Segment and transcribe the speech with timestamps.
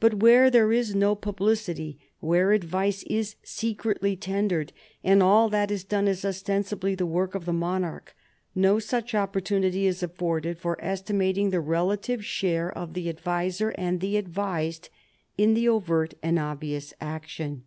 [0.00, 4.72] But where there is no publicity, where advice is secretly tendered,
[5.04, 8.12] and all that is done is ostensibly the work of the monarch,
[8.56, 14.16] no such opportunity is afforded for estimating the relative share of the adviser and the
[14.16, 14.88] advised
[15.38, 17.62] in the overt and obvious action.